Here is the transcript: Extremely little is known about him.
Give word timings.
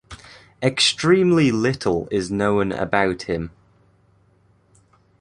Extremely 0.63 1.51
little 1.51 2.07
is 2.09 2.31
known 2.31 2.71
about 2.71 3.29
him. 3.29 3.51